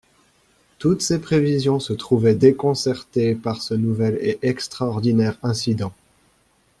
Toutes 0.79 1.03
ses 1.03 1.19
prévisions 1.21 1.79
se 1.79 1.93
trouvaient 1.93 2.33
déconcertées 2.33 3.35
par 3.35 3.61
ce 3.61 3.75
nouvel 3.75 4.17
et 4.19 4.39
extraordinaire 4.41 5.37
incident. 5.43 5.93